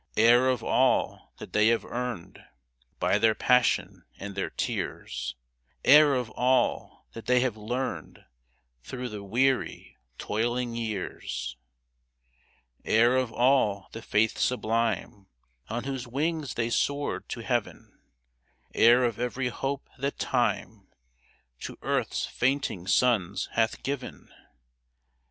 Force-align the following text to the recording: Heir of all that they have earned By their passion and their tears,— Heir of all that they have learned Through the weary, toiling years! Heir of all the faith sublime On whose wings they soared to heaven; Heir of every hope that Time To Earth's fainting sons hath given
Heir 0.17 0.49
of 0.49 0.63
all 0.63 1.31
that 1.37 1.53
they 1.53 1.67
have 1.67 1.85
earned 1.85 2.43
By 2.99 3.19
their 3.19 3.35
passion 3.35 4.03
and 4.17 4.33
their 4.33 4.49
tears,— 4.49 5.35
Heir 5.85 6.15
of 6.15 6.31
all 6.31 7.05
that 7.13 7.27
they 7.27 7.41
have 7.41 7.55
learned 7.55 8.25
Through 8.81 9.09
the 9.09 9.23
weary, 9.23 9.97
toiling 10.17 10.73
years! 10.73 11.55
Heir 12.83 13.15
of 13.15 13.31
all 13.31 13.89
the 13.91 14.01
faith 14.01 14.39
sublime 14.39 15.27
On 15.67 15.83
whose 15.83 16.07
wings 16.07 16.55
they 16.55 16.71
soared 16.71 17.29
to 17.29 17.41
heaven; 17.43 17.99
Heir 18.73 19.03
of 19.03 19.19
every 19.19 19.49
hope 19.49 19.87
that 19.99 20.17
Time 20.17 20.87
To 21.59 21.77
Earth's 21.83 22.25
fainting 22.25 22.87
sons 22.87 23.49
hath 23.51 23.83
given 23.83 24.31